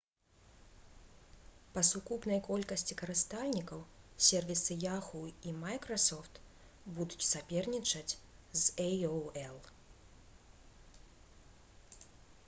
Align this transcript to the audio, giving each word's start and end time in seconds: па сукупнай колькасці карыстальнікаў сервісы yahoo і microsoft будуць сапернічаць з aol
па 1.73 1.81
сукупнай 1.89 2.39
колькасці 2.47 2.97
карыстальнікаў 3.01 3.83
сервісы 4.29 4.77
yahoo 4.85 5.21
і 5.51 5.53
microsoft 5.65 6.41
будуць 6.95 7.29
сапернічаць 7.35 8.17
з 8.65 8.89
aol 8.89 9.63